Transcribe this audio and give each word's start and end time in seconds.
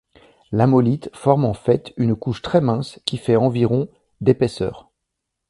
L'ammolite 0.51 1.11
forme 1.13 1.45
en 1.45 1.53
fait 1.53 1.93
une 1.95 2.15
couche 2.15 2.41
très 2.41 2.59
mince, 2.59 2.97
qui 3.05 3.17
fait 3.17 3.35
environ 3.35 3.87
d'épaisseur. 4.19 4.89